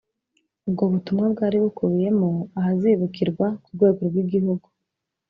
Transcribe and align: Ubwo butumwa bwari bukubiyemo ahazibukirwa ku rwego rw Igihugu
Ubwo 0.67 0.83
butumwa 0.91 1.25
bwari 1.33 1.57
bukubiyemo 1.63 2.27
ahazibukirwa 2.59 3.45
ku 3.61 3.67
rwego 3.75 3.99
rw 4.09 4.15
Igihugu 4.23 4.67